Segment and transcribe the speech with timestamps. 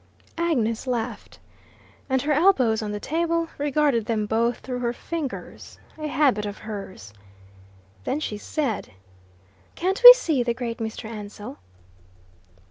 [0.39, 1.37] Agnes laughed,
[2.09, 6.57] and, her elbows on the table, regarded them both through her fingers a habit of
[6.65, 7.13] hers.
[8.03, 8.93] Then she said,
[9.75, 11.05] "Can't we see the great Mr.
[11.05, 11.59] Ansell?"